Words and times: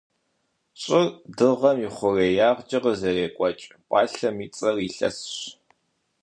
Щӏыр 0.81 1.07
Дыгъэм 1.37 1.77
и 1.85 1.89
хъуреягъкӏэ 1.95 2.77
къызэрекӏуэкӏ 2.83 3.65
пӏалъэм 3.87 4.37
и 4.45 4.47
цӏэр 4.55 4.75
илъэсщ. 4.87 5.31